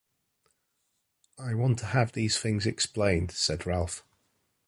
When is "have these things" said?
1.85-2.65